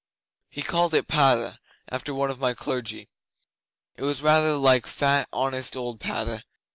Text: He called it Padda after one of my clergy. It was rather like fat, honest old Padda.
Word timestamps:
He 0.49 0.63
called 0.63 0.95
it 0.95 1.07
Padda 1.07 1.59
after 1.89 2.11
one 2.11 2.31
of 2.31 2.39
my 2.39 2.55
clergy. 2.55 3.07
It 3.97 4.01
was 4.01 4.23
rather 4.23 4.57
like 4.57 4.87
fat, 4.87 5.29
honest 5.31 5.75
old 5.77 5.99
Padda. 5.99 6.43